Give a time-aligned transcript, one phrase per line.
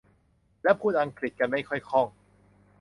[0.63, 2.07] และพูดอังกฤษกันไม่ค่อยคล่อง